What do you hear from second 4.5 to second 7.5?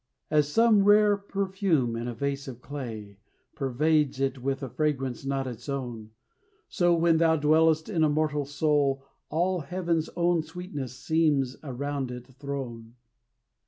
a fragrance not its own, So, when thou